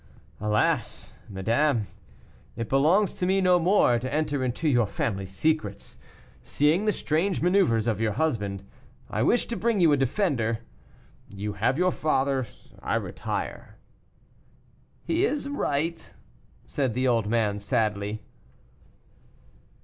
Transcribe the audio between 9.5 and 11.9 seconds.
to bring you a defender; you have